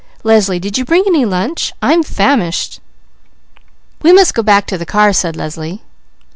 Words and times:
Leslie, 0.23 0.57
did 0.59 0.79
you 0.79 0.83
bring 0.83 1.03
any 1.05 1.25
lunch? 1.25 1.73
I'm 1.79 2.01
famished." 2.01 2.79
"We 4.01 4.11
must 4.11 4.33
go 4.33 4.41
back 4.41 4.65
to 4.65 4.77
the 4.79 4.83
car," 4.83 5.13
said 5.13 5.35
Leslie. 5.35 5.83